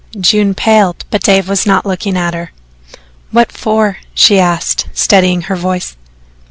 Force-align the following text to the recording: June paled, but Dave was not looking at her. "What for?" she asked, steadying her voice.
June 0.19 0.55
paled, 0.55 1.05
but 1.11 1.21
Dave 1.21 1.47
was 1.47 1.67
not 1.67 1.85
looking 1.85 2.17
at 2.17 2.33
her. 2.33 2.51
"What 3.29 3.51
for?" 3.51 3.97
she 4.15 4.39
asked, 4.39 4.89
steadying 4.95 5.41
her 5.43 5.55
voice. 5.55 5.95